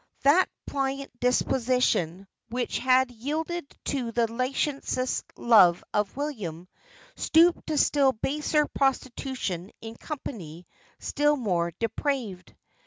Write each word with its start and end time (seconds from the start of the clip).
That 0.23 0.49
pliant 0.65 1.19
disposition, 1.19 2.27
which 2.49 2.79
had 2.79 3.11
yielded 3.11 3.67
to 3.85 4.11
the 4.11 4.31
licentious 4.33 5.23
love 5.37 5.83
of 5.93 6.17
William, 6.17 6.67
stooped 7.15 7.67
to 7.67 7.77
still 7.77 8.11
baser 8.11 8.65
prostitution 8.65 9.69
in 9.79 9.93
company 9.93 10.65
still 10.97 11.35
more 11.37 11.69
depraved. 11.77 12.55